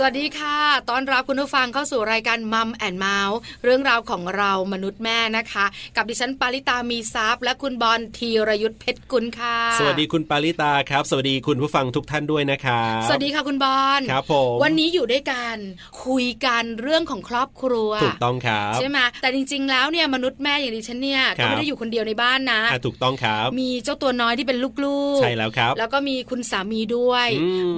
[0.00, 0.58] สวัสดีค่ะ
[0.90, 15.56] ต้อนรับคุณผู้ฟังเข้าสู่รายการ Mom and Mouth เรื่องราวของเรามนุษย์แม่นะคะ กับดิฉันปาริตามีซัพ์และคุณบอลธีรยุทธเพชรกุลค่ะ สวัสดีคุณปาริตาครับ สวัสดีคุณผู้ฟังทุกท่านด้วยนะคะสวัสดีค่ะคุณบอลครับผมวันนี้อยู่ด้วยกัน
[16.04, 27.28] คุยกันเรื่องของครอบครัวถูกต้องครับใช่ไหมแต่จริง ๆ แล้วเนี่ยมนุษย์แม่อย่างดิฉันเนี่ยก็ไม่ได้อยู่คนเดียวในบ้านนะถูกต้องครับ มีเจ้าตัวน้อยที่เป็นลูกๆใช่แล้วครับ แล้วก็มีคุณสามีด้วย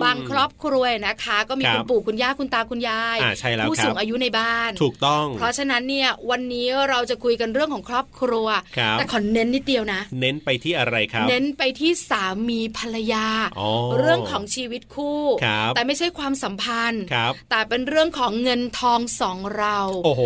[0.02, 8.46] บางครอบครัวนะคะ ก็มีคุณปู่คุณย่าคุณตาคุณยายใช่แล้วผู้สูงอายุในบ้านถูกต้อง เพราะฉะนั้นเนี่ยวันนี้เราจะคุยกันเรื่องของครอบครัว
[8.92, 13.26] แต่ขอเน้นนิดเดียวนะ เน้นไปที่อะไรครับ เน้นไปที่สามีภรรยา
[13.98, 15.22] เรื่องของชีวิตคู่
[15.74, 17.02] แต่ไม่ใช่ความสัมพันธ์
[17.50, 20.22] แต่เป็นเรื่องของเงินทองสองเราโอ้โห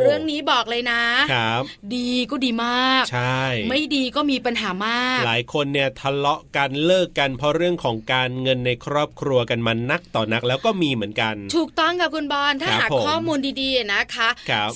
[0.00, 1.62] เรื่องนี้บอกเลยนะครับ
[1.94, 11.21] ดีก็ดีมาก ใช่ ไม่ดีก็มีปัญหามาก หลายคนเนี่ยทะเลาะกันเลิกกันเพราะเรื่องของการเงินในครอบครัวกันมานักต่อนักแล้วก็มีเหมือนกัน
[11.54, 14.28] ถูกต้องค่ะคุณบอลถ้าหากข้อมูลดีๆนะคะ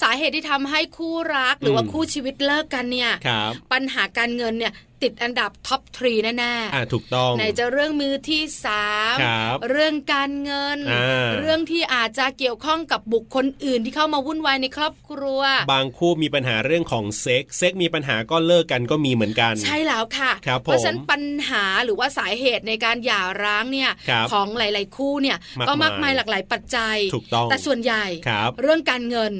[0.02, 3.10] สาเหตุที่ทำให้คู่รักหรือว่าคู่ชีวิตเลิกกันเนี่ย
[3.72, 9.16] ปัญหาการเงินเนี่ย ติดอันดับท็อปทรีแน่ๆอ่าถูกต้องไหนจะเรื่องมือที่สาม
[9.70, 10.78] เรื่องการเงิน
[11.38, 15.40] เรื่องที่อาจจะเกี่ยวข้องกับบุคคลอื่นที่เข้ามาวุ่นวายในครอบครัว
[15.72, 23.90] บางคู่มีปัญหาเรื่องของเซ็กเซ็กมีปัญหาก็เลิกกันก็มีเหมือนกัน ใช่แล้วค่ะเพราะฉะนั้นปัญหาหรือว่าสาเหตุในการหย่าร้างเนี่ย
[24.32, 25.36] ของหลาย ๆ คู่เนี่ย
[25.68, 28.04] ก็มากมายหลากหลายปัจจัยถูกต้องแต่ส่วนใหญ่
[28.62, 29.32] เรื่องการเงิน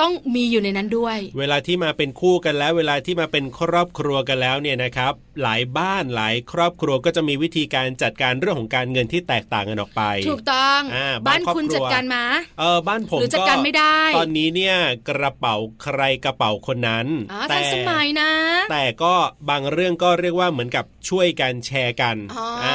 [0.00, 12.24] ต้องมีอยู่ในนั้นด้วย เวลาที่มาเป็นคู่กันแล้ว เวลาที่มาเป็นครอบครัวกันแล้วเนี่ยนะครับ หลายบ้านหลายครอบครัวก็จะมีวิธีการจัดการเรื่องของการเงินที่แตกต่างกันออกไป ถูกต้องอบ้านคุณจัดการมา
[12.60, 14.76] เออบ้านผมหรือจัดการไม่ได้ ตอนนี้เนี่ย
[15.08, 17.06] กระเป๋าใครกระเป๋าคนนั้น
[17.48, 18.30] แต่สมัยนะ
[18.70, 19.14] แต่ก็
[19.50, 22.16] บางเรื่องก็เรียกว่าเหมือนกับช่วยกันแชร์กัน
[22.64, 22.66] อ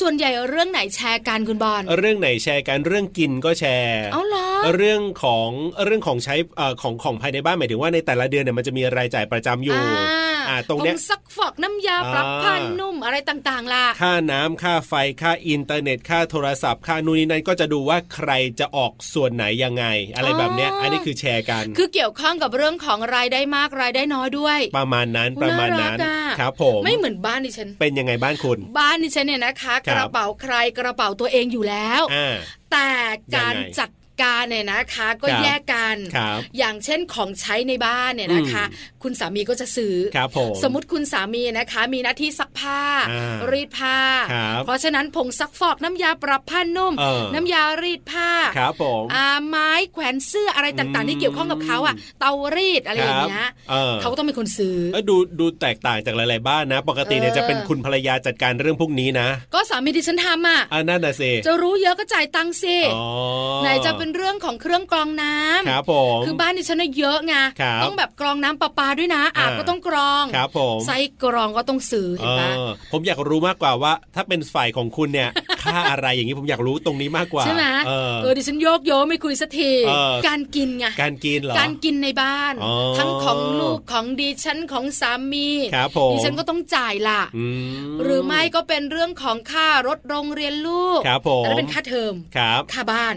[0.00, 4.46] ส่วนใหญ่เรื่องไหนแชร์กันคุณบอลเรื่องไหนแชร์กันเรื่องกินก็แชร์เอาเหรอ
[4.76, 5.48] เรื่องของ
[5.84, 6.34] เรื่องของใช้
[6.82, 9.78] ของของภายในบ้านหมายถึงว่าในแต่ละเดือนเนี่ยมันจะมีรายจ่ายประจำอยู่
[10.48, 19.84] อ่าตรงเนี้ยซักฟอกน้ำยาปรับผ้านุ่มอะไรต่างๆล่ะค่าน้ำค่าไฟค่าอินเทอร์เน็ตค่าโทรศัพท์ค่านู่นนี่นั่นก็จะดูว่าใครจะออกส่วนไหนยังไง
[20.14, 25.98] อะไรแบบเนี้ยอันนี้คือแชร์กัน คือเกี่ยวข้องกับเรื่องของรายได้มากรายได้น้อยด้วย ประมาณนั้นประมาณนั้น
[26.40, 32.02] ครับผมไม่เหมือนบ้านดิฉัน เป็นยังไงบ้านคุณ บ้านดิฉันเนี่ยนะคะ กระเป๋าใครกระเป๋าตัวเองอยู่แล้ว
[32.72, 32.90] แต่
[33.36, 33.88] การจัด
[34.22, 35.96] การเนี่ยนะคะ ก็แยกกัน
[36.58, 38.64] อย่างเช่นของใช้ในบ้านเนี่ยนะคะ
[39.02, 39.94] คุณสามีก็จะซื้อ
[40.62, 42.80] สมมติคุณสามีนะคะ มีหน้าที่ซักผ้า
[43.52, 43.98] รีดผ้า
[44.64, 46.94] เพราะฉะนั้นผงซักฟอกน้ำยาปรับผ้านุ่ม
[47.34, 49.04] น้ำยารีดผ้าครับผม
[49.48, 53.46] ไม้แขวนเสื้ออะไรต่างๆ ที่เกี่ยวข้องกับเขาอะเตารีดอะไรอย่างเงี้ย
[54.00, 54.76] เขาต้องเป็นคนซื้อ
[55.10, 62.76] ดูดูแตกต่างจากหลาย ๆ บ้านนะ ปกติเนี่ยจะเป็นคุณภรรยาจัดการเรื่องพวกนี้นะ ก็สามีที่ฉันทำอะนั่นน่ะสิจะรู้เยอะก็จ่ายตังค์สิ
[63.62, 67.34] ไหนจะเป็นเรื่องของเครื่องกรองน้ำครับผมคือบ้านดิฉันเยอะไง
[67.84, 72.50] ต้องแบบกรองน้ำประปาด้วยนะอาบก็ต้องกรองครับผมไส้กรองก็ต้องซื้อเห็นปะ
[72.92, 75.30] ผมอยากรู้มากกว่าว่า ถ้าเป็นฝ่ายของคุณเนี่ย
[75.62, 79.72] ค่าอะไรอย่างนี้ผมอยากรู้ตรงนี้มากกว่าใช่ไหมเออดิฉันโยกโยไม่คุยสักที
[80.28, 82.54] การกินไงการกินเหรอการกินในบ้าน
[82.98, 87.22] ทั้งของลูกของดิฉันของสามีครับผมดิฉันก็ต้องจ่ายล่ะ
[88.02, 93.14] หรือไม่ก็เป็นเรื่องของค่ารถโรงเรียนลูกครับผมแล้วเป็นค่าเทอมครับค่าบ้าน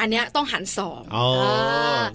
[0.00, 1.28] อันเนี้ยต้องหันสองอ๋อ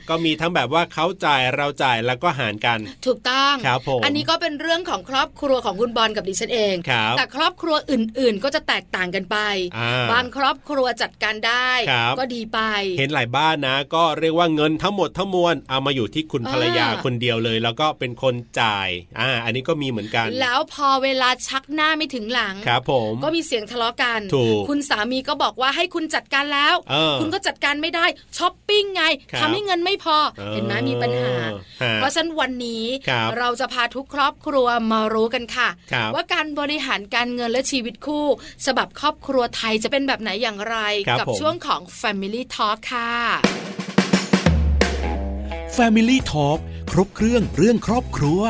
[0.09, 6.75] ก็มีทั้งแบบว่าเขาจ่ายเราจ่ายแล้วก็หารกัน ถูกต้องครับผมอันนี้ก็เป็นเรื่องของครอบครัวของคุณบอลกับดิฉันเอง
[7.17, 9.37] แต่ครอบครัวอื่น ๆ ก็จะแตกต่างกันไป
[10.11, 11.69] บางครอบครัวจัดการได้
[12.19, 12.59] ก็ดีไป
[12.97, 24.21] เห็นหลายบ้านนะ ก็เรียกว่าเงินทั้งหมดทั้งมวลเอามาอยู่ที่คุณภรรยาคนเดียวเลย แล้วก็เป็นคนจ่ายอ่าอันนี้ก็มีเหมือนกัน แล้วพอเวลาชักหน้าไม่ถึงหลังครับผมก็มีเสียงทะเลาะกัน
[24.69, 26.75] คุณสามีก็บอกว่าให้คุณจัดการแล้ว
[27.19, 28.02] คุณก็จัดการไม่ได้
[28.37, 29.03] ช้อปปิ้งไง
[29.39, 30.17] ทำให้เงินไม่พอ
[30.53, 31.33] เห็นไหมมีปัญหา
[31.95, 32.85] เพราะฉะนั้นวันนี้
[33.37, 35.69] เราจะพาทุกครอบครัวมารู้กันค่ะ
[36.15, 38.25] ว่าการบริหารการเงินและชีวิตคู่
[38.65, 40.77] ฉบับครอบครัวไทยจะเป็นแบบไหนอย่างไร
[41.19, 43.11] กับช่วงของ Family Talk ค่ะ
[45.77, 46.59] Family Talk
[46.91, 48.41] ครบเครื่องเรื่องครอบครัว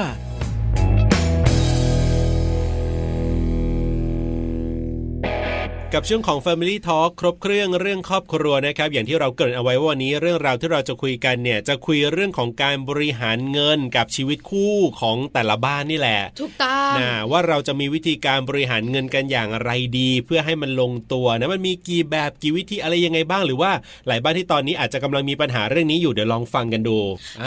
[5.95, 23.71] กับช่วงของ Family Talk ครบเครื่องเรื่องครอบครัวนะครับ อย่างที่เราเกิดเอาไว้วันนี้เรื่องราวที่เราจะคุยกันเนี่ยจะคุยเรื่องของการบริหารเงินกับชีวิตคู่ของแต่ละบ้านนี่แหละถูกต้องนะว่าเราจะมีวิธีการบริหารเงินกันอย่างไรดี เพื่อให้มันลงตัวนะมันมีกี่แบบกี่วิธีอะไรยังไงบ้าง หรือว่า
[24.07, 26.97] หลายบ้านที่ตอนนี้อาจจะกำลังมีปัญหาเรื่องนี้อยู่เดี๋ยวลองฟังกันดู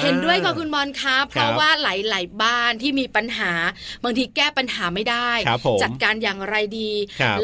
[0.02, 3.52] เห็นด้วยกับคุณบอลครับเพราะว่าหลาย ๆ บ้านที่มีปัญหา
[4.04, 5.30] บางทีแก้ปัญหาไม่ได้
[5.82, 6.90] จัดการอย่างไรดี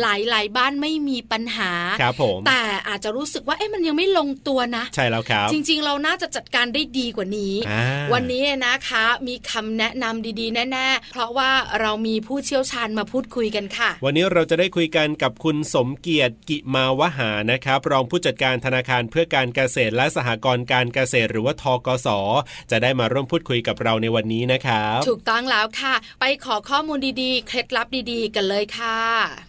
[0.03, 1.73] หลาย ๆ บ้านไม่ไม่มีปัญหา
[2.03, 7.55] ครับผมแต่อาจจะรู้สึกว่าเอ๊ะมันยังไม่ลงตัวนะ ใช่แล้วครับ จริง ๆ เราน่าจะจัดการได้ดีกว่านี้
[8.13, 11.51] วันนี้นะคะ มีคำแนะนำดีๆ แน่ ๆ เพราะว่า
[11.81, 22.09] เรามีผู้เชี่ยวชาญมาพูดคุยกันค่ะ วันนี้เราจะได้คุยกันกับคุณสมเกียรติกิมาวหานะครับ รองผู้จัดการธนาคารเพื่อการเกษตรและสหกรณ์การเกษตร หรือว่าทกส
[22.71, 28.99] จะได้มาร่วมพูดคุยกับเราในวันนี้นะครับ ถูกต้องแล้วค่ะ ไปขอข้อมูลดีๆ เคล็ดลับดีๆ กันเลยค่ะ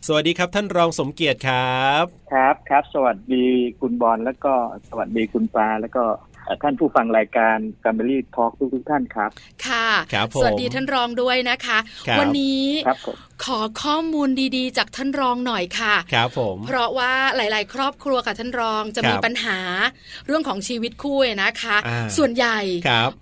[0.07, 2.03] สวัสดีครับท่านรองสมเกียรติตครับ
[2.33, 3.45] ครับครับ สวัสดี
[3.81, 4.53] คุณบอลแล้วก็
[4.89, 6.03] สวัสดีคุณปลาแล้วก็
[6.63, 9.29] ท่านผู้ฟังรายการ Family Talk ทุกทุกท่านครับ
[9.67, 11.77] ค่ะครับสวัสดีท่านรองด้วยนะคะ
[12.19, 12.97] วันนี้ครับ
[13.45, 19.59] ขอข้อมูลดีๆ จากท่านรองหน่อยค่ะครับผมเพราะว่าหลายๆ ครอบครัวค่ะท่านรองจะมีปัญหา
[20.27, 21.77] เรื่องของชีวิตคู่นะคะ
[22.17, 22.59] ส่วนใหญ่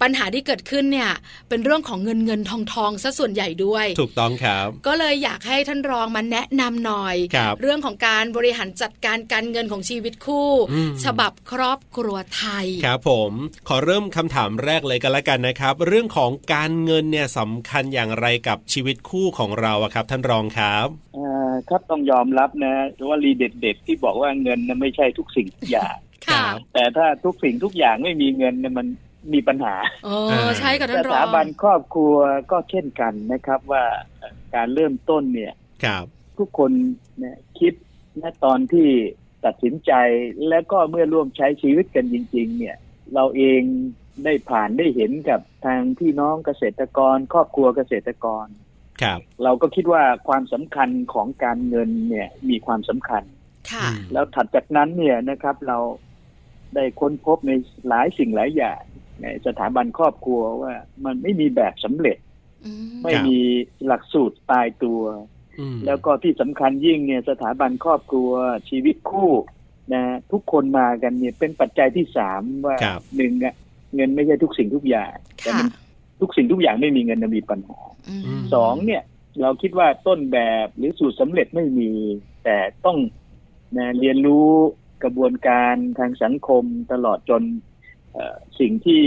[0.01, 1.11] ปัญหาที่เกิดขึ้นเนี่ย
[1.49, 10.49] เป็นเรื่องของเงินเงินทองทองซะส่วนใหญ่ด้วย ถูกต้องครับ ก็เลยอยากให้ท่านรองมาแนะนำหน่อยรเรื่องของการบริหารจัดการการเงินของชีวิตคู่
[11.03, 13.31] ฉบับครอบครัวไทยครับผม
[13.67, 20.87] ขอเริ่มคำถามแรกเลยกันละกันนะครับ เรื่องของการเงินเนี่ยสำคัญอย่างไรกับชีวิตคู่ของเราครับท่านรองครับ
[21.69, 22.73] ครับต้องยอมรับนะ
[23.07, 25.95] ว่ารีเด็ดๆที่บอกว่าเงินนั้นไม่ใช่ทุกสิ่งทุกอย่าง
[26.73, 28.87] แต่ถ้าทุกสิ่งทุกอย่างไม่มีเงินเนี่ยมัน
[29.33, 29.75] มีปัญหา
[30.07, 32.15] อ๋อใช่กับท่านรองสถาบันครอบครัว
[32.51, 33.83] ก็เช่นกันนะครับว่า
[34.55, 35.53] การเริ่มต้นเนี่ย
[35.83, 36.05] ครับ
[36.37, 36.71] ทุกคน
[37.19, 37.73] เนี่ยคิด
[38.21, 38.87] ณตอนที่
[39.45, 39.91] ตัดสินใจ
[40.49, 42.77] แล้วก็เมื่อร่วมใช้ชีวิตกันจริง ๆ เนี่ย
[43.13, 43.61] เราเอง
[44.25, 48.70] ได้ผ่านได้เห็นกับทางพี่น้องเกษตรกร ครอบครัวเกษตรกรครับ
[49.43, 53.23] เราก็คิดว่าความสำคัญของการเงินเนี่ยมีความสำคัญ
[53.71, 55.77] ค่ะแล้วถัดจากนั้นเนี่ยนะครับเรา
[56.75, 57.51] ได้ค้นพบใน
[57.87, 58.81] หลายสิ่งหลายอย่าง
[59.21, 60.73] ในสถาบันครอบครัวว่า
[61.05, 62.17] มันไม่มีแบบสำเร็จ
[63.03, 63.39] ไม่มี
[63.85, 65.01] หลักสูตรตายตัว
[65.85, 68.31] แล้วก็ที่สำคัญยิ่งเนี่ยสถาบันครอบครัว
[68.69, 69.31] ชีวิตคู่
[69.93, 72.75] นะทุกคนมากันเนี่ยเป็นปัจจัยที่สามว่า
[73.15, 73.55] หนึ่งอะ
[73.95, 75.67] เงินไม่ใช่ทุกสิ่งทุกอย่างแต่มัน
[76.21, 77.79] ทุกสิ่งทุกอย่างไม่มีเงินมีปัญหา
[78.53, 79.03] สองเนี่ย
[79.41, 81.91] เราคิดว่าต้นแบบหรือสูตรสำเร็จไม่มี
[82.43, 82.97] แต่ต้อง
[83.77, 84.47] นะเรียนรู้
[85.03, 87.43] กระบวนการทางสังคมตลอดจน
[88.59, 89.03] สิ่งที่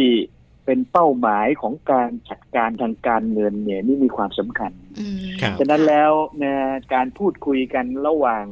[0.64, 4.72] เป็นเป้าหมายของการจัดการทางการเงินเนี่ยนี่มีความสำคัญ
[5.58, 6.12] ฉะนั้นแล้ว
[6.43, 6.55] นะ
[6.94, 8.44] การพูดคุยกันระหว่าง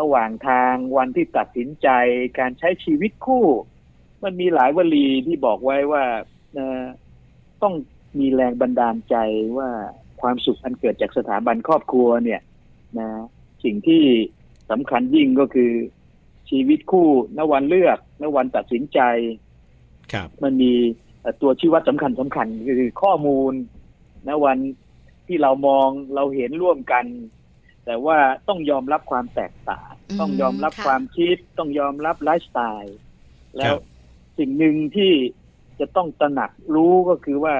[0.00, 1.88] ระหว่างทางวันที่ตัดสินใจ
[2.38, 3.46] การใช้ชีวิตคู่
[4.22, 6.04] มันมีหลายวลีที่บอกไว้ว่า
[7.62, 7.74] ต้อง
[8.18, 9.16] มีแรงบันดาลใจ
[9.58, 9.68] ว่า
[10.20, 12.40] ความสุขอันเกิดจากสถาบันครอบครัวเนี่ย
[12.98, 13.08] นะ
[13.64, 14.02] สิ่งที่
[14.70, 15.72] สำคัญยิ่งก็คือ
[16.50, 17.08] ชีวิตคู่
[17.38, 19.00] นวันเลือกนวันตัดสินใจ
[20.12, 20.72] ครับมันมี
[21.40, 22.46] ตัวชี้วัดสำคัญสำคัญ
[22.80, 23.52] คือข้อมูล
[24.28, 24.58] นวัน
[25.26, 27.04] ที่เรามองเราเห็นร่วมกัน
[27.86, 28.18] แต่ว่า
[28.48, 32.96] ต้องยอมรับความแตกต่าง ต้องยอมรับความคิด ต้องยอมรับไลฟ์สไตล์
[33.56, 33.74] แล้ว
[34.38, 35.12] สิ่งหนึ่งที่
[35.80, 37.56] จะต้องตระหนักรู้ก็คือว่า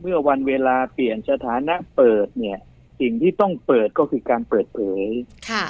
[0.00, 2.58] เมื่อวันเวลาเปลี่ยนสถานะเปิดเนี่ย
[3.00, 5.04] สิ่งที่ต้องเปิดก็คือการเปิดเผย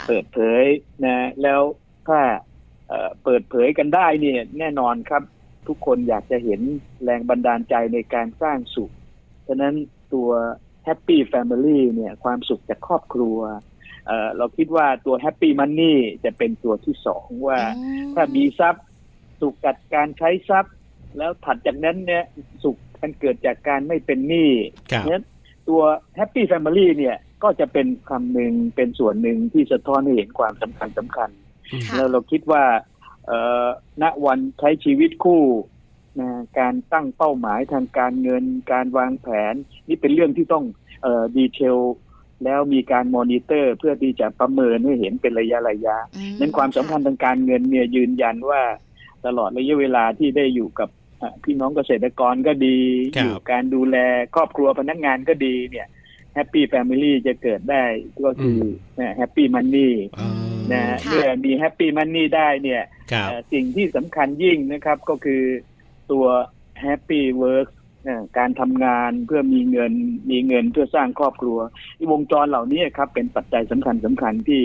[0.08, 0.64] เปิดเผย
[1.04, 1.60] นะแล้ว
[2.08, 2.20] ถ้า
[3.24, 5.22] เปิดเผยกันได้เนี่ยแน่นอนครับ
[5.68, 6.60] ทุกคนอยากจะเห็น
[7.04, 8.90] แรงบันดาลใจในการสร้างสุข
[9.46, 9.74] ฉะนั้น
[10.14, 10.30] ตัว
[10.84, 13.38] happy family เนี่ยความสุขจากครอบครัว
[14.06, 17.58] เราคิดว่าตัว happy money จะเป็นตัวที่สองว่า
[18.14, 18.86] ถ้ามีทรัพย์
[19.40, 20.74] สุขกับการใช้ทรัพย์
[21.18, 22.24] แล้วถัดจากนั้นเนี่ย
[22.62, 24.50] สุขมันเกิดจากการไม่เป็นหนี้
[25.06, 25.20] เนี่ย
[25.68, 25.82] ตัว
[26.17, 31.30] happy family เนี่ยก็จะเป็นคำหนึ่งเป็นส่วนหนึ่งที่สะท้อนให้เห็นความสำคัญสำคัญ
[31.96, 32.64] แล้วเราคิดว่า
[33.26, 33.66] เอ่อ
[34.02, 35.42] ณวันใช้ชีวิตคู่
[36.20, 39.54] นะการตั้งเป้าหมายทางการเงินการวางแผน
[39.88, 40.64] นี่เป็นเรื่องที่ต้อง
[41.02, 41.79] เอ่อ detail
[42.44, 45.96] แล้วมีการมอนิเตอร์ เพื่อที่จะประเมินให้เห็นเป็นระยะระยะ
[46.38, 48.62] นั้นความสำคัญทางการเงินเนี่ยยืนยันว่า
[49.26, 50.88] ตลอดระยะเวลาที่ได้อยู่กับ
[51.44, 52.78] พี่น้องเกษตรกรก็ดี
[53.14, 53.96] อยู่การดูแล
[54.34, 55.86] ครอบครัวพนักงานก็ดีเนี่ย
[56.34, 57.84] happy family จะเกิดได้
[58.24, 58.58] ก็คือ
[59.17, 59.94] happy money
[60.72, 62.82] นะเมื่อมี happy money ได้เนี่ย
[63.52, 65.43] สิ่งที่สำคัญยิ่งนะครับก็คือ
[66.12, 66.26] ตัว
[66.82, 67.69] happy work
[68.38, 69.93] การทำงานเพื่อมีเงิน
[70.31, 71.58] มีเงินเพื่อสร้างครอบครัว
[72.12, 74.62] วงจรเหล่านี้ครับเป็นปัจจัยสำคัญสำคัญที่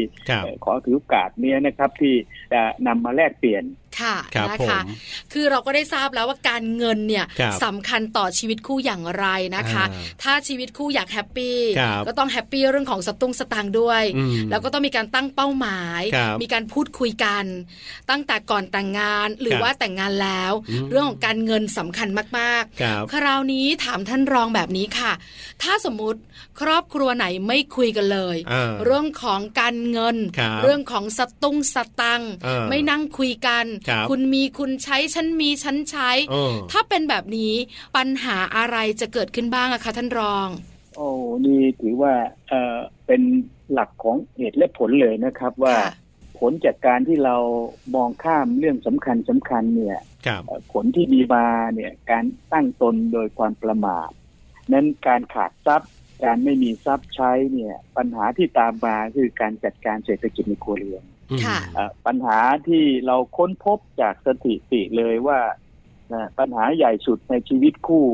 [0.64, 2.16] ขอถือโอกาสนี้นะครับ ที่
[2.54, 3.64] จะนำมาแลกเปลี่ยน
[4.00, 4.16] ค่ะ
[4.52, 4.80] นะคะ
[5.34, 7.26] คือเราก็ได้ทราบแล้วว่าการเงินเนี่ย
[7.64, 9.84] สำคัญต่อชีวิตคู่อย่างไรนะคะ
[10.24, 11.58] ถ้าชีวิตคู่อยาก happy
[12.08, 14.04] ก็ต้อง happy เรื่องของสตุ้งสตางค์ด้วย
[14.50, 16.02] แล้วก็ต้องมีการตั้งเป้าหมาย
[16.42, 17.46] มีการพูดคุยกัน
[18.10, 20.52] ตั้งแต่ก่อนแต่งงานหรือว่าแต่งงานแล้ว
[20.90, 22.08] เรื่องของการเงินสำคัญ
[22.40, 25.12] มากๆ คราวนี้ถามท่านรองแบบนี้ค่ะ
[25.64, 26.20] ถ้าสมมุติ
[26.62, 28.38] ครอบครัวไหนไม่คุยกันเลย
[28.86, 30.16] เรื่องของการเงิน
[30.64, 32.32] เรื่องของสตุ้งสตังค์
[32.70, 33.66] ไม่นั่งคุยกัน
[34.12, 36.10] คุณมีคุณใช้ฉันมีฉันใช้
[36.72, 37.54] ถ้าเป็นแบบนี้
[37.98, 40.48] ปัญหาอะไรจะเกิดขึ้นบ้างอะคะท่านรอง
[40.96, 41.10] โอ้
[41.46, 42.14] นี่ถือว่า
[42.50, 42.78] เออ
[43.08, 43.22] เป็น
[43.74, 45.76] หลักของเหตุและผลเลยนะครับว่า
[46.40, 47.36] ผลจากการที่เรา
[47.96, 50.00] มองข้ามเรื่องสำคัญสำคัญเนี่ย
[50.72, 54.10] ผลที่มีมาเนี่ยการตั้งตนโดยความประมาท
[54.74, 55.92] นั้นการขาดทรัพย์
[56.24, 61.04] การไม่มีทรัพย์ใช้เนี่ยปัญหาที่ตามมาคือการจัดการเศรษฐกิจในครัวเรือน
[62.06, 65.40] ปัญหาที่เราค้นพบจากสถิติเลยว่า
[66.40, 68.08] ปัญหาใหญ่สุดในชีวิตคู่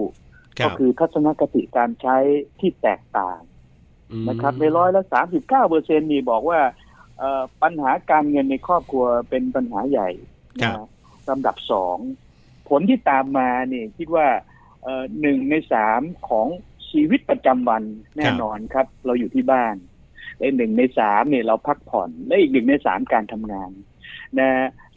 [0.64, 2.18] ก็คือทัศนคติการใช้
[2.60, 3.40] ที่แตกต่าง
[4.30, 6.60] นะครับในร้อยละสามสิบเก้าเปอร์เซ็นนี่บอกว่า
[7.64, 10.10] ปัญหาการเงินในครอบครัวเป็นปัญหาใหญ่
[11.30, 11.98] ลำดับสอง
[12.70, 14.28] ผลที่ตามมาเนี่ยคิดว่า
[15.22, 16.48] หนึ่งในสามของ
[16.90, 17.84] ชีวิตประจำวัน
[18.18, 19.76] แน่นอนครับ เราอยู่ที่บ้าน
[20.38, 23.72] และหนึ่งในสามเนี่ยเราพักผ่อน และอีกหนึ่งในสามการทำงาน
[24.40, 24.50] นะ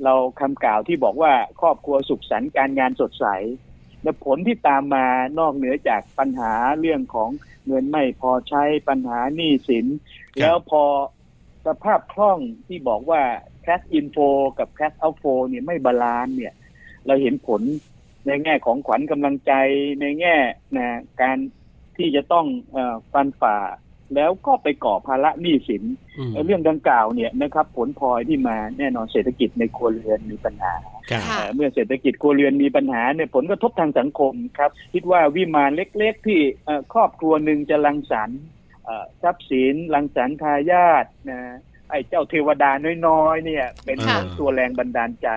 [0.05, 3.27] เราคำกล่าวที่บอกว่าครอบครัวสุขสันต์การงานสดใส
[4.03, 5.07] และผลที่ตามมา
[5.39, 7.31] นอกเหนือจากปัญหาเรื่องของ
[7.67, 9.87] เงินไม่พอใช้ปัญหาหนี้สิน
[10.41, 10.83] แล้วพอ
[11.67, 13.23] สภาพคล่องที่บอกว่า
[13.67, 16.55] cash inflow กับ cash outflow เนี่ยไม่ balance เนี่ย
[17.07, 17.63] เราเห็นผล
[18.27, 19.53] ในแง่ของขวัญกำลังใจ
[20.01, 20.37] ในแง่
[20.77, 20.89] นะ
[21.23, 21.39] การ
[21.97, 22.47] ที่จะต้อง
[22.77, 23.57] ฟันฝ่า
[24.15, 25.83] แล้วก็ไปก่อภาระหนี้สิน
[26.45, 30.75] เรื่องดังกล่าวเนี่ยนะครับผลพลอยที่มาแน่นอนเศรษฐกิจในครัวเรือนมีปัญหา
[31.55, 36.41] เมื่อเศรษฐกิจครัวเรือนมีปัญหาเนี่ยผลกระทบทางสังคมครับ คิดว่าวิมานเล็กๆ ที่
[36.95, 38.31] ครอบครัวหนึ่งจะลังสรร
[39.23, 41.41] ทรัพย์สินลังสรรทายาทนะ
[41.91, 42.71] ไอ้เจ้าเทวดา
[43.07, 43.99] น้อยๆเนี่ย เป็น
[44.39, 45.29] ตัวแรงบันดาลใจ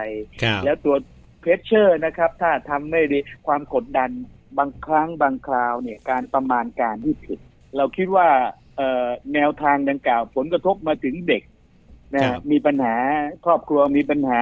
[0.65, 0.95] แล้วตัว
[1.41, 4.09] เพชเชอร์นะครับ ถ้าทำไม่ดีความกดดัน
[4.57, 7.39] บางครั้งบางคราวเนี่ยการประมาณการที่ผิด
[7.77, 8.27] เราคิดว่า
[9.33, 11.43] แนวทางดังกล่าว ผลกระทบมาถึงเด็ก
[12.15, 12.95] นะมีปัญหา
[13.45, 14.41] ครอบครัวมีปัญหา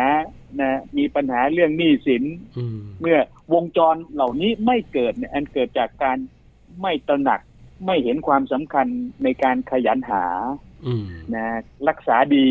[0.62, 2.24] นะมีปัญหาเรื่องหนี้สิน
[3.01, 3.17] เมื่อ
[3.53, 6.17] วงจรเหล่านี้ไม่เกิดเนี่ยอันเกิดจากการ
[6.81, 7.41] ไม่ตระหนัก
[7.86, 8.88] ไม่เห็นความสำคัญ
[9.24, 10.25] ในการขยันหา
[11.36, 11.45] นะ
[11.88, 12.50] รักษาดี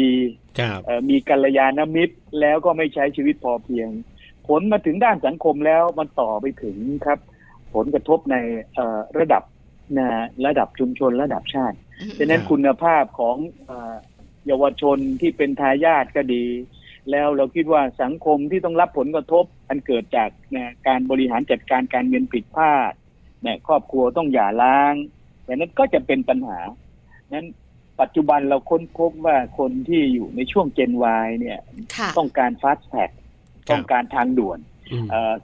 [1.08, 3.88] มีกัลยาณมิตรแล้วก็ไม่ใช้ชีวิตพอเพียง
[4.48, 7.18] ผลมาถึงด้านสังคมแล้วมันต่อไปถึงครับ
[7.74, 8.36] ผลกระทบใน
[9.18, 9.42] ระดับ
[9.98, 10.08] นะ
[10.46, 11.76] ระดับชุมชนระดับชาติ
[12.18, 13.36] ฉะนั้นคุณภาพของ
[14.46, 16.44] เยาวชนที่เป็นทายาทก็ดี
[17.10, 22.92] แล้วเราคิดว่าสังคมที่ต้องรับผลกระทบ อันเกิดจากนะการบริหารจัดการการเงินผิดพลาด
[23.46, 24.94] นะครอบครัวต้องหย่าร้าง
[25.44, 26.58] แต่นั้นก็จะเป็นปัญหา
[27.32, 27.46] นั้น
[28.00, 31.58] ปัจจุบันเราค้นพบว่าคนที่อยู่ในช่วงเจนวายเนี่ย
[32.18, 33.10] ต้องการฟาสต์แท็ก
[33.70, 34.58] ต้องการทางด่วน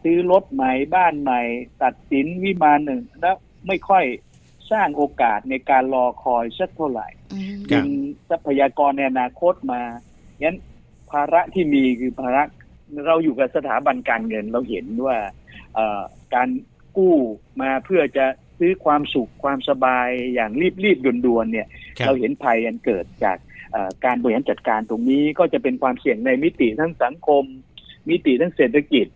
[0.02, 1.42] ซื้อรถใหม่บ้านใหม่
[1.82, 3.36] ตัดสินวิมานหนึ่งแล้ว
[3.66, 4.04] ไม่ค่อย
[4.72, 7.08] สร้างโอกาสในการรอคอยสักเท่าไหร่
[7.70, 7.88] ดึง
[8.28, 9.82] ทรัพยากรในอนาคตมา
[10.42, 10.58] งั้น
[11.10, 12.42] ภาระที่มีคือภาระ
[13.06, 15.16] เราอยู่กับสถาบันการเงินเราเห็นว่า
[16.34, 16.48] การ
[16.96, 17.16] กู้
[17.62, 18.26] มาเพื่อจะ
[18.58, 20.50] ซื้อความสุขความสบายอย่าง
[20.84, 21.66] รีบๆด่วนๆเนี่ย
[22.06, 23.36] เราเห็นภัยอันเกิดจาก
[24.04, 27.44] การบริหารจัดการตรงนี้ก็จะเป็นความเสี่ยงในมิติทั้งสังคม
[28.08, 29.06] มิติทั้งเศรษฐกิจ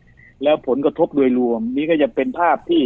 [0.42, 2.82] แล้วผลกระทบโดยรวม นี้ก็จะเป็นภาพที่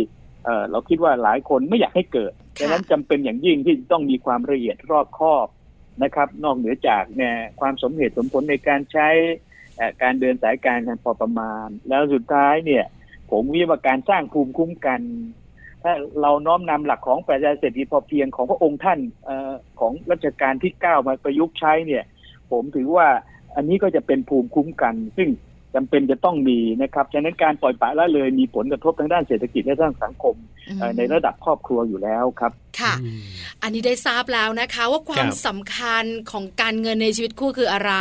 [0.70, 5.46] เราคิดว่าหลายคนไม่อยากให้เกิด ดังนั้นจำเป็นอย่างยิ่งที่ต้องมีความละเอียดรอบคอบ
[6.02, 9.08] นะครับ นอกเหนือจากเนี่ยความสมเหตุสมผลในการใช้
[10.02, 12.84] การเดินสายการกันพอประมาณ แล้วสุดท้ายเนี่ย
[13.30, 15.00] ผมวิว่าการสร้างภูมิคุ้มกัน
[15.82, 19.30] ถ้าเราน้อมนำหลักของประชาเศรษฐกิจพอเพียงของพระองค์ท่านอ
[19.80, 22.04] ของรัชกาลที่เก้ามาประยุกต์ใช้เนี่ย
[22.52, 23.08] ผมถือว่า
[23.56, 25.28] อันนี้ก็จะเป็นภูมิคุ้มกัน ซึ่ง
[25.74, 30.34] จำเป็นจะต้องมีนะครับฉะนั้นการปล่อยปละละเลยมีผลกระทบทางด้านเศรษฐกิจและทางสังคม
[30.96, 32.94] ในระดับครอบครัวอยู่แล้วครับ ค่ะ
[33.62, 37.92] อันนี้ได้ทราบแล้วนะคะว่าความสำคัญของการเงินในชีวิตคู่คืออะไร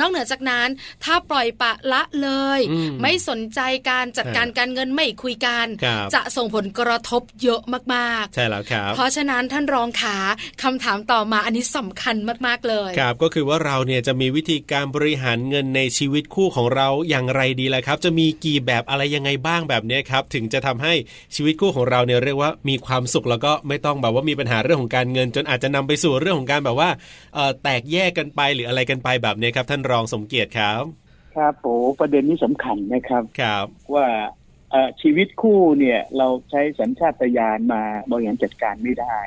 [0.00, 0.68] นอกเหนือจากนั้น
[1.04, 2.60] ถ้าปล่อยปะละเลย
[3.02, 5.66] ไม่สนใจการจัดการการเงินไม่คุยกัน
[6.14, 7.60] จะส่งผลกระทบเยอะ
[7.94, 10.16] มากๆ ใช่แล้วครับ เพราะฉะนั้นท่านรองขา
[10.62, 20.94] คำถามต่อมาอันนี้สำคัญมากๆเลยครับก็คือว่าเราเนี่ยจะมีวิธีการบริหารเงินในชีวิตคู่ของเราอย่างไรดีล่ะครับ จะมีกี่แบบอะไรยังไงบ้างแบบนี้ครับ ถึงจะทำให้
[21.34, 26.90] ชีวิตคู่ของเราเนี่ยเรียกว่ามีความสุขแล้วก็ไม่ต้องแบบว่ามีปัญหาเรื่องของการเงิน จนอาจจะนำไปสู่เรื่องของการแบบว่า
[27.62, 30.82] แตกแยกกันไปหรืออะไรกันไปแบบนี้ครับท่านรองสมเกียรติครับ
[31.36, 34.06] ครับโอ้ประเด็นนี้สำคัญนะครับครับว่า
[35.02, 39.18] ชีวิตคู่เนี่ยเราใช้สัญชาตญาณมาบริหารจัดการไม่ได้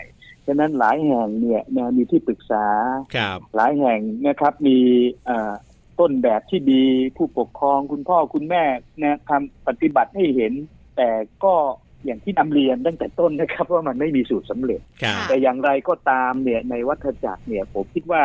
[0.45, 1.63] ฉะนั้นหลายแห่งเนี่ย
[1.97, 2.65] มีที่ปรึกษา
[3.55, 4.79] หลายแห่งนะครับมี
[5.99, 6.85] ต้นแบบที่ดี
[7.17, 8.63] ผู้ปกครองคุณพ่อคุณแม่
[9.03, 10.53] นะทำปฏิบัติให้เห็น
[10.97, 11.09] แต่
[11.43, 11.55] ก็
[12.05, 14.81] อย่างที่นำเรียนตั้งแต่ต้นนะครับว่ามันไม่มีสูตรสำเร็จ
[15.27, 18.23] แต่อย่างไรก็ตามเนี่ยในวัฏจักรเนี่ยผมคิดว่า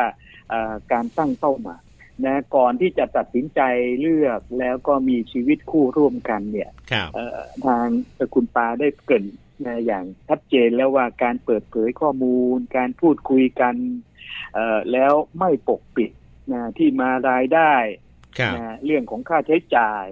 [0.92, 1.82] การตั้งเป้าหมาย
[2.26, 3.60] นะก่อนที่จะตัดสินใจ
[4.00, 6.70] เลือกแล้วก็มีชีวิตคู่ร่วมกันเนี่ย
[7.66, 7.86] ทาง
[8.34, 9.24] คุณปาได้เกิน
[9.66, 13.74] นะอย่างชัดเจนแล้วว่าการเปิดเผยข้อมูล การพูดคุยกัน
[14.92, 16.10] แล้วไม่ปกปิด
[16.52, 17.74] นะที่มารายได้
[18.56, 20.06] นะเรื่องของค่าใช้จ่าย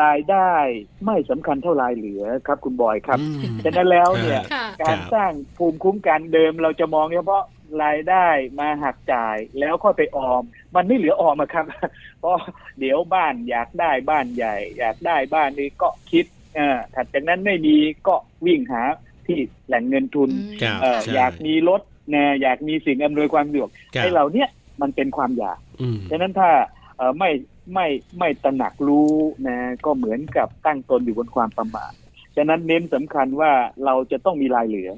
[0.00, 0.52] รายได้
[1.06, 3.18] ไม่สำคัญเท่ารายเหลือครับคุณบอยครับ
[3.64, 4.42] ฉะนั้นแล้วเนี่ย
[4.82, 7.44] การสร้างภูมิคุ้มกันเดิมเราจะมองเฉพาะ
[7.84, 8.26] รายได้
[8.60, 10.42] มาหักจ่ายแล้วก็ไปออม
[10.74, 11.64] มันไม่เหลือออมครับ
[12.20, 12.36] เพราะ
[12.78, 16.24] เดี๋ยวบ้านอยากได้บ้านใหญ่ อยากได้บ้านนี้ก็คิด
[16.58, 17.76] อ่าถัดจากนั้นไม่มี
[18.08, 18.14] ก็
[18.46, 18.82] วิ่งหา
[19.26, 20.30] ที่แหล่งเงินทุน
[21.14, 21.80] อยากมีรถ
[22.14, 23.68] นะอยากมีสิ่งอำนวยความสะดวก
[24.00, 24.48] ให้เราเนี้ย
[24.80, 25.58] มันเป็นความอยาก
[26.10, 26.50] ฉะนั้นถ้า
[27.18, 27.30] ไม่
[27.72, 27.86] ไม่
[28.18, 29.10] ไม่ตระหนักรู้
[29.48, 31.92] นะก็เหมือนกับตั้งตนอยู่บนความประมาท
[32.36, 33.52] ฉะนั้นเน้นสำคัญว่า
[33.84, 34.90] เราจะต้องมีรายเหลือ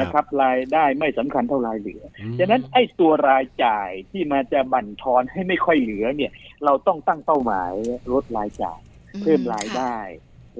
[0.00, 2.02] นะครับรายได้ไม่สำคัญเท่ารายเหลือ
[2.38, 6.32] ฉะนั้นไอ้ตัวรายจ่ายที่มาจะบั่นทอนให้ไม่ค่อยเหลือเนี่ย
[6.64, 7.72] เราต้องตั้งเป้าหมาย
[8.12, 8.80] ลดรายจ่าย
[9.22, 9.96] เพิ่มรายได้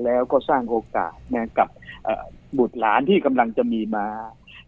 [0.05, 1.69] แล้วก็สร้างโอกาสนะกับ
[2.59, 4.07] บุตรหลานที่กำลังจะมีมา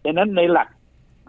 [0.05, 0.69] ฉะนั้นในหลัก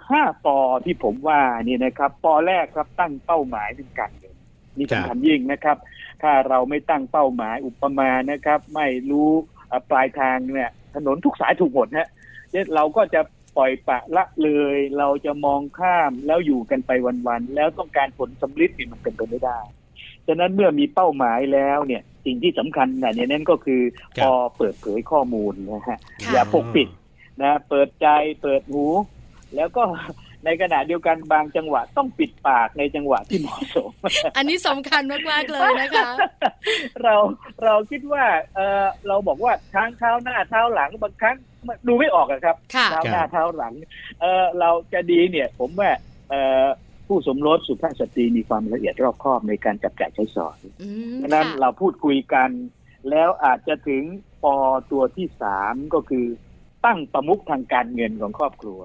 [0.10, 4.29] ห้าปอที่ผมว่านี่นะครับ ปอแรกครับตั้งเป้าหมายเป็นการเงิน
[4.80, 5.78] นี่สำคัญยิ่งนะครับ
[6.22, 9.30] ถ้าเราไม่ตั้งเป้าหมายอุปมานะครับ ไม่รู้
[9.90, 12.10] ปลายทางเนี่ยถนนทุกสายถูกหมดฮะ
[12.76, 13.22] เราก็จะ
[13.58, 16.92] ปล่อยปะละเลย เราจะมองข้ามแล้วอยู่กันไป
[17.28, 19.60] วันๆแล้วต้องการผลสำลิดนี่มันเป็นไปไม่ได้
[20.28, 23.82] ฉะนั้นเมื่อมีเป้าหมายแล้วเนี่ยสิ่งที่สำคัญเนี่ยนั่นก็คือ
[24.22, 26.00] พอเปิดเผยข้อมูลนะฮะ
[26.32, 26.88] อย่าปกปิด
[27.44, 28.08] นะเปิดใจ
[28.42, 28.86] เปิดหู
[29.56, 29.84] แล้วก็
[30.46, 33.92] ในขณะเดียวกันบางจังหวะต้องปิดปากในจังหวะที่เหมาะสม
[34.38, 36.10] อันนี้สำคัญมากๆเลยนะคะ
[37.04, 37.16] เรา
[37.66, 41.36] เราคิดว่าเออเราบอกว่าท้างเท้าหน้าเท้าหลังบางครั้ง
[41.88, 42.56] ดูไม่ออกครับ
[42.92, 43.74] เท้าหน้าเท้าหลัง
[44.22, 45.92] เออเราจะดีเนี่ย ผมว่า
[46.30, 46.68] เออ
[47.08, 50.60] ผู้สมรสสุภาพสตรีมีความละเอียดรอบคอบในการจับจ่ายใช้สอย
[51.22, 52.50] ดังนั้นเราพูดคุยกัน
[53.10, 54.04] แล้วอาจจะถึง
[54.44, 54.56] ปอ
[54.92, 56.26] ตัวที่สามก็คือ
[56.86, 58.80] ตั้งประมุขทางการเงินของครอบครัว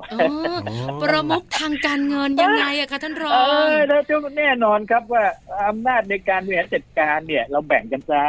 [1.02, 3.38] ประมุขทางการเงินยังไงอะคะท่านรองเอ
[3.74, 4.02] อแล้ว
[4.38, 5.24] แน่นอนครับว่า
[5.68, 8.22] อำนาจในการบริหารจัดการเนี่ย เราแบ่งกันซะ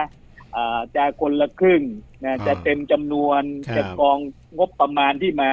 [0.95, 1.83] จะคนละครึ่ง
[2.23, 3.41] นะจะเต็มจำนวน
[3.77, 4.17] จะกอง
[4.57, 5.49] งบประมาณที่มา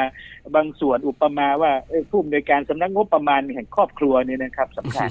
[0.54, 1.72] บางส่วนอุปมาว่า
[2.10, 5.10] ผู้อำนวยการสำนักงบประมาณแห่งครอบครัวเนี่ยนะครับสำคัญ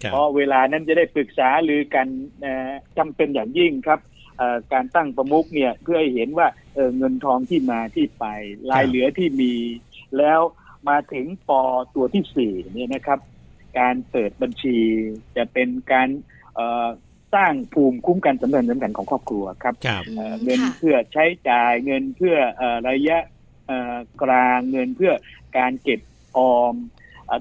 [0.00, 2.06] เพราะเวลานั้นจะได้ปรึกษาหรือกัน
[2.98, 4.00] จำเป็นอย่างยิ่งครับ
[4.72, 6.48] การตั้งประมุขเนี่ยเพื่อให้เห็นว่า
[6.96, 8.24] เงินทองที่มาที่ไป
[8.70, 9.54] รายเหลือที่มี
[10.18, 10.40] แล้ว
[10.88, 11.62] มาถึงปอ
[11.94, 13.20] ตัวที่สี่เนี่ยนะครับ
[13.78, 14.78] การเปิดบัญชี
[15.36, 16.08] จะเป็นการ
[17.34, 19.74] สร้างภูมิคุ้มกันสำคัญสำคัญของครอบครัวครับ
[20.42, 22.36] เงินเพื่อใช้จ่ายเงินเพื่อ
[22.88, 23.18] ระยะ
[24.22, 25.12] กลางเงินเพื่อ
[25.58, 26.00] การเก็บ
[26.36, 26.74] ออม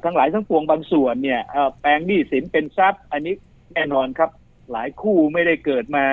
[0.03, 1.41] ทั้งหลายทั้งปวงบางส่วนเนี่ย
[1.79, 3.35] แปลงหนี้สินเป็นทรัพย์ อันนี้
[3.73, 4.29] แน่นอนครับ
[4.71, 6.05] หลายคู่ไม่ได้เกิดมา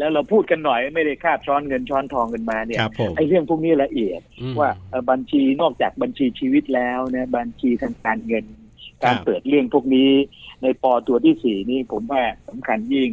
[0.00, 2.80] แล้วเราพูดกันหน่อยไม่ได้คาดช้อนเงินช้อนทองกันมาเนี่ย
[3.16, 4.20] ไอ้เรื่องพวกนี้ละเอียด
[4.60, 4.70] ว่า
[5.10, 8.44] บัญชีนอกจากบัญชีชีวิตแล้วเนี่ยบัญชีทางการเงิน
[9.04, 10.10] การเปิดเรื่องพวกนี้
[10.62, 13.10] ในปอตัวที่สี่นี่ผมว่าสำคัญยิ่ง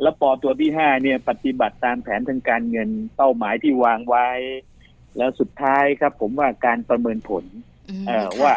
[0.00, 4.28] แล้วปอตัวที่ห้าเนี่ยปฏิบัติตามแผนทางการเงินเป้าหมายที่วางไว้
[5.16, 7.44] แล้วสุดท้ายครับ ผมว่าการประเมินผล
[8.42, 8.54] ว่า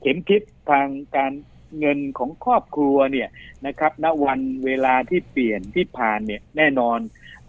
[0.00, 0.86] เข็มทิศทาง
[1.16, 1.32] การ
[1.78, 3.28] เงินของครอบครัวเนี่ย
[3.66, 6.98] นะครับณวันเวลาที่เปลี่ยนที่ผ่านเนี่ยแน่นอน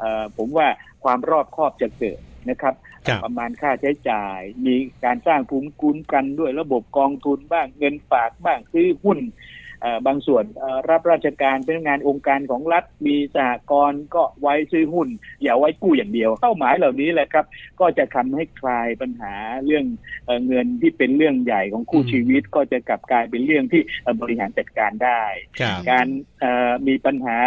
[0.01, 0.03] อ
[0.38, 0.67] ผมว่า
[1.03, 2.73] ความรอบครอบจะเกิดนะครับ
[3.23, 9.19] ประมาณค่าใช้จ่าย มีการสร้างภูมิคุ้มกันด้วยระบบกองทุนบ้างเงินฝากบ้างซื้อหุ้น
[10.07, 10.43] บางส่วน
[10.89, 15.07] รับราชการเป็นงานองค์การของรัฐมีสหกรณ์ก็ไว้ซื้อหุ้น
[15.43, 17.45] อย่าไว้กู้อย่างเดียวเป้าหมายเหล่านี้แหละครับ
[17.79, 19.33] ก็จะทำให้คลายปัญหา
[19.65, 19.85] เรื่อง
[20.47, 23.81] เงินที่เป็นเรื่องใหญ่ของคู่ชีวิต ก็จะกลับกลายเป็นเรื่องที่
[24.21, 25.23] บริหารจัดการได้
[25.89, 26.07] การ
[26.87, 27.37] มีปัญหา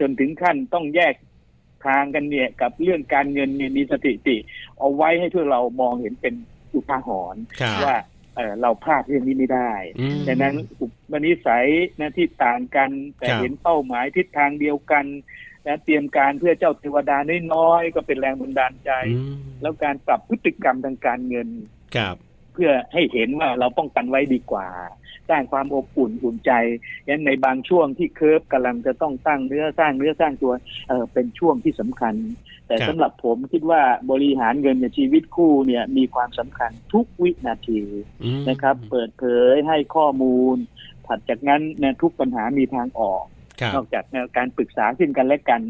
[0.00, 1.14] จนถึงขั้นต้องแยก
[1.86, 4.36] ทางกันเนี่ยกับเรื่องการเงินเนี่ยมีสถิติ
[4.78, 6.34] เอาไว้ให้ทุกเรามองเห็นเป็น
[6.74, 7.42] อุทาหรณ์
[7.84, 7.96] ว่า
[8.62, 9.72] เราพลาดเรื่องนี้ไม่ได้
[10.28, 11.68] ดังนั้นอุปนิสัย
[12.00, 15.04] นะที่ต่างกัน แต่เห็นเป้าหมายทิศทางเดียวกัน
[15.64, 17.16] และเตรียมการเพื่อเจ้าเทวดา
[17.54, 18.90] น้อยๆก็เป็นแรงบันดาลใจ
[19.62, 21.48] แล้วการปรับพฤติกรรมทางการเงิน
[22.52, 24.68] เพื่อให้เห็นว่าเราป้องกันไว้ดีกว่า
[25.30, 26.52] สร้างความอบอุ่นอุ่นใจ
[27.08, 30.52] ยันในบางช่วงที่เคิร์ฟกำลังจะต้องตั้งเนื้อสร้างเนื้อสร้างตัว
[30.88, 32.14] เออเป็นช่วงที่สำคัญ
[32.68, 37.82] แต่สำหรับผมคิดว่าบริหารเงินในชีวิตคู่เนี่ยมีความสำคัญทุกวินาที
[38.48, 40.56] นะครับ เปิดเผยให้ข้อมูล
[41.06, 43.24] ถัดจากนั้นนทุกปัญหามีทางออก
[43.74, 44.04] นอกจาก
[44.36, 45.62] การปรึกษาซึ่งกันและกัน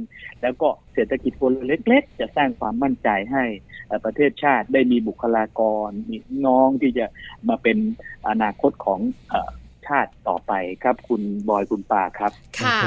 [0.42, 3.44] แล้วก็เศรษฐกิจคนเล็ก ๆ จะสร้างความมั่นใจให้
[4.04, 7.06] ประเทศชาติได้มีบุคลากรมีน้องที่จะ
[7.48, 7.78] มาเป็น
[8.28, 9.00] อนาคตของ
[9.88, 12.78] ชาติต่อไปครับ คุณบอยคุณปาครับ ค่ะ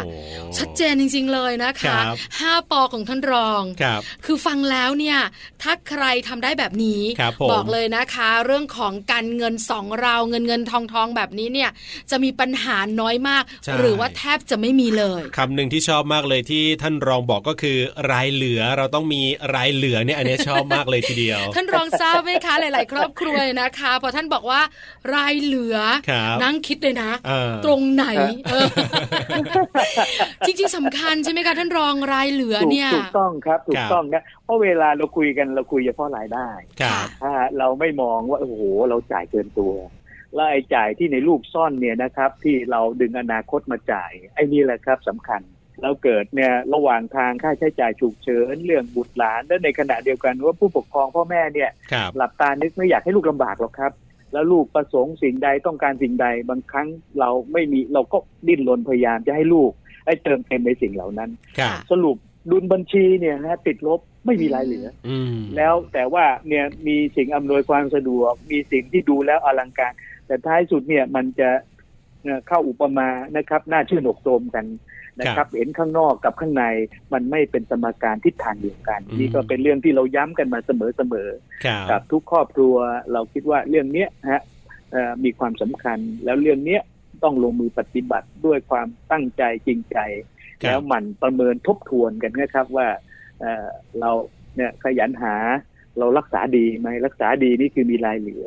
[0.57, 1.97] ชัดเจนจริง ๆ เลยนะคะ
[2.39, 5.17] ห้าปอของท่านรองครับคือฟังแล้วเนี่ย
[5.61, 7.01] ถ้าใครทำได้แบบนี้
[7.51, 11.69] บอกเลยนะคะ เรื่องของการเงินสองเราเงินเงินทองทองแบบนี้เนี่ย
[12.11, 13.43] จะมีปัญหาน้อยมาก
[13.79, 17.77] หรือว่าแทบจะไม่มีเลยคำหนึ่งที่ชอบมากเลยที่ท่านรองบอกก็คือ
[18.11, 19.21] รายเหลือเราต้องมี
[19.55, 24.61] รายเหลือเนี่ยอันนี้ชอบมากเลยทีเดียว ท่านรองทราบไหมคะหลาย ๆ ครอบครัวนะคะ พอท่านบอกว่า
[25.15, 25.77] รายเหลือ
[26.43, 27.13] นั่งคิดเลยนะ
[27.65, 28.05] ตรงไหน
[30.45, 36.49] จริงๆสำคัญใช่ไหมคะท่านรองรายเหลือเนี่ยถูกต้องครับถูกต้องนะเพราะเวลาเราคุยกันเราคุยเฉพาะรายได้
[37.21, 39.73] ถ้าเราไม่มองว่าโอ้โหเราจ่ายเกินตัว
[40.35, 45.41] แล้วไอ้จ่ายที่ในรูปซ่อนเนี่ยนะครับ ที่เราดึงอนาคตมาจ่าย ไอ้นี่แหละครับสำคัญ
[45.81, 51.69] แล้วเกิดเนี่ยระหว่างทางค่าใช้จ่ายฉุกเฉินเรื่องบุตรหลานและในขณะเดียวกันว่าผู้ปกครองพ่อแม่เนี่ย
[52.17, 53.91] หลับตานึกไม่อยากให้ลูกลำบากหรอกครับ
[54.33, 56.87] แล้วลูกประสงค์สิ่งใดต้องการสิ่งใด บางครั้ง
[57.19, 58.17] เราไม่มีเราก็
[58.47, 59.71] ดิ้นรนพยายามจะให้ลูก
[60.05, 61.29] ให้เติมเต็มในสิ่งเหล่านั้น
[61.91, 62.17] สรุป
[62.51, 64.87] ดุลบัญชีเนี่ยนะติดลบไม่มีรายเหลือ
[65.57, 69.93] แล้วแต่ว่าเนี่ยมีสิ่งอำนวยความสะดวก มีสิ่งที่ดูแล้วอลังการ
[70.27, 71.49] แต่ท้ายสุดเนี่ยมันจะ
[72.47, 74.65] เข้าอุปมานะครับ น่าชื่นอกโทมกัน
[75.19, 76.63] นะครับ เห็นข้างนอกกับข้างใน
[77.13, 82.75] มันไม่เป็นสมการทิศทางเดียวกัน นี่ก็เป็นเรื่องที่เราย้ำกันมาเสมอๆกับทุกครอบครัว
[83.13, 84.41] เราคิดว่าเรื่องเนี้ยฮะ
[85.23, 86.81] มีความสำคัญแล้วเรื่องเนี้ย
[87.23, 89.97] ต้องลงมือปฏิบัติด้วยความตั้งใจจริงใจ
[90.61, 92.87] แล้วหมั่นประเมินทบทวนกันนะครับว่า
[93.99, 94.11] เรา
[94.55, 95.35] เนี่ยขยันหา
[95.97, 98.45] เรารักษาดีไหมรักษาดีนี่คือมีรายเหลือ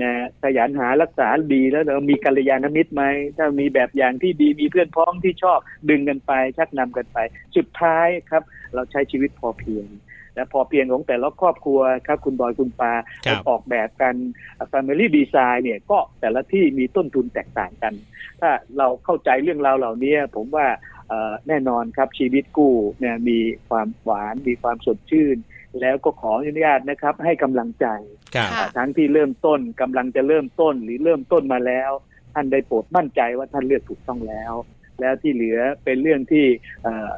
[0.00, 3.04] นะขยันหารักษาดีแล้วเรามีกัลยาณมิตรไหม
[3.36, 5.58] ถ้ามีแบบอย่างที่ดีมีเพื่อนพ้องที่ชอบ
[5.90, 7.18] ดึงกันไป ชักนำกันไป
[7.56, 8.42] สุดท้ายครับ
[8.74, 9.86] เราใช้ชีวิตพอเพียง
[10.34, 12.92] และพอเพียงของแต่ละครอบครัวครับคุณบอยคุณปา
[13.48, 14.14] ออกแบบกัน
[14.72, 17.94] Family Design เนี่ยก็แต่ละที่มีต้นทุนแตกต่างกัน
[18.40, 20.66] ถ้าเราเข้าใจเรื่องราวเหล่านี้ผมว่า
[21.48, 25.36] แน่นอนครับชีวิตกู้เนี่ยมีความหวานมีความสดชื่น
[25.80, 27.86] แล้วก็ขออนุญาตนะครับ ให้กำลังใจ
[28.76, 31.90] ทั้งที่เริ่มต้นกำลังจะเริ่มต้นหรือเริ่มต้นมาแล้ว
[32.34, 34.52] ท่านได้โปรดมั่นใจว่าท่านเลือกถูกต้องแล้ว
[35.00, 36.46] แล้วที่เหลือเป็นเรื่องที่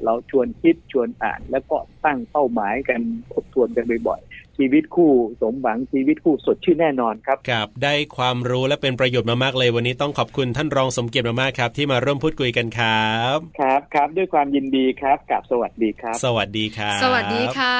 [0.04, 3.00] เราชวนคิดชวนอ่าน แล้วก็ตั้งเป้าหมายกัน
[3.32, 17.78] ทบทวนกันบ่อยๆ ชีวิตคู่สมหวังชีวิตคู่สดชื่นแน่นอนครับครับ ได้ความรู้และเป็นประโยชน์มากๆเลย วันนี้ต้องขอบคุณท่านรองสมเกียรติมากๆครับ ที่มาร่วมพูดคุยกันครับครับครับด้วยความยินดีครับกับสวัสดีครับ สวัสดีครับ สวัสดีค่ะ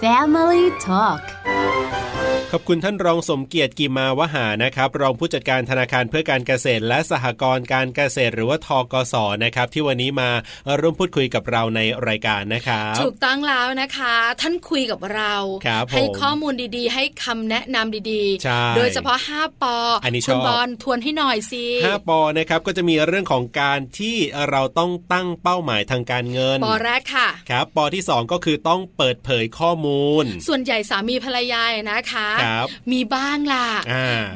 [0.00, 1.22] Family Talk
[2.52, 10.30] ขอบคุณท่านรองสมเกียรติกีมาวหานะครับ รองผู้จัดการธนาคารเพื่อการเกษตร และสหกรณ์การเกษตรหรือว่าทกสนะครับ ที่วันนี้มา
[10.80, 15.34] ร่วมพูดคุยกับเราในรายการนะครับถูกต้องแล้วนะคะ ท่านคุยกับเรา
[15.92, 24.16] ให้ข้อมูลดีๆ ให้คำแนะนำดีๆ โดยเฉพาะ 5 ปออันนี้คุณบอลทวนให้หน่อยสิ5ปอนะครับก็จะมีเรื่องของการที่
[24.50, 32.35] เราต้องตั้งเป้าหมายทางการเงินปอแรกค่ะครับปอที่ 2 ก็คือต้องเปิดเผยข้อมูล ส่วนใหญ่สามีภรรยานะคะครับ
[32.92, 33.68] มีบ้างล่ะ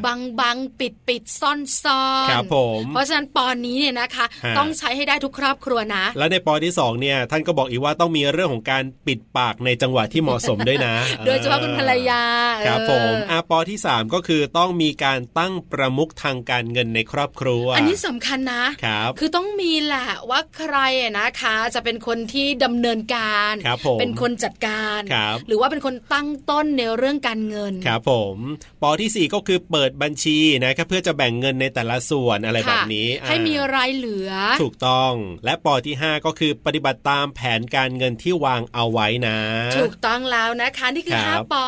[0.06, 4.24] บางบางปิดปิดซ่อนซ่อนครับผมเพราะฉะนั้นปอนนี้เนี่ยนะคะ
[4.58, 10.94] ต้องใช้ให้ได้ทุกครอบครัวนะ และในปอที่2เนี่ยท่านก็บอกอีกว่าต้องมีเรื่องของการปิดปากในจังหวะที่เหมาะสมด้วยนะ
[11.26, 12.22] โดยเฉพาะคุณภรรยา
[12.66, 20.76] ครับผมอาปอที่ 3 ก็คือต้องมีการตั้งประมุขทางการเงินในครอบครัว อันนี้สำคัญนะครับคือต้องมีแหละว่าใคร
[21.18, 25.02] นะคะ จะเป็นคนที่ดำเนินการครับเป็นคนจัดการร
[25.48, 28.36] หรือว่าเป็นคนตั้งต้นในเรื่องการเงินคครับผม
[28.82, 34.30] ปอที่ 4 ก็คือเปิดบัญชีนะครับเพื่อจะแบ่งเงินในแต่ละส่วนอะไรแบบนี้ ให้มีรายเหลือ
[34.62, 35.12] ถูกต้อง
[35.44, 39.38] และปอที่ 5 ก็คือปฏิบัติตามแผนการเงินที่วางเอาไว้นะ
[39.78, 41.64] ถูกต้องแล้วนะคะนี่คือห้าปอ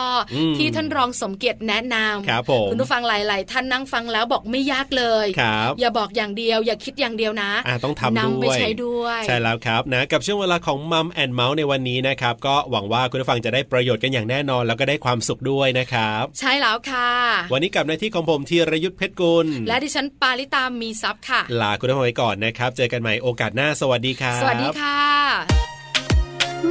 [0.58, 7.50] ที่ท่านรองสมเกียรติแนะนำครับผมคุณผู้ฟังหลาย ๆ ท่านนั่งฟังแล้วบอกไม่ยากเลยครับอย่าบอกอย่างเดียว อย่าคิดอย่างเดียวนะ
[7.84, 17.10] ต้องทำด้วยไปใช้ด้วยใช่แล้วครับนะกับช่วงเวลาของ Mom and Mouth ในวันนี้นะครับก็หวังว่าคุณผู้ฟังจะได้ประโยชน์กันอย่างแน่นอน แล้วก็ได้ความสุขด้วยนะครับใช่แล้วค่ะ
[17.52, 25.00] วันนี้กับหน้าที่ของผมธีรยุทธเพชรกุล และดิฉันปาริตามีซัพ์ค่ะ ลาคุณผู้ฟังไปก่อนนะครับ เจอกันใหม่โอกาสหน้าสวัสดีครับ สวัสดีค่ะ่ะ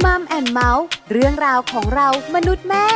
[0.04, 2.86] มัมแอนเมาส์เรื่องราวของเรามนุษย์แม่